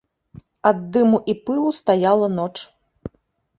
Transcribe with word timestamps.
Ад 0.69 0.79
дыму 0.97 1.19
і 1.35 1.37
пылу 1.51 1.69
стаяла 1.81 2.33
ноч. 2.41 2.51